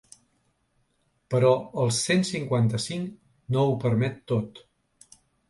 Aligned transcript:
Però 1.33 1.51
el 1.83 1.91
cent 1.97 2.25
cinquanta-cinc 2.31 3.13
no 3.59 3.67
ho 3.67 3.77
permet 3.85 4.19
tot. 4.35 4.65